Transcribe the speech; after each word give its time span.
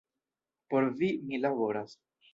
Por 0.71 0.87
vi, 1.03 1.11
mi 1.27 1.41
laboras. 1.45 1.97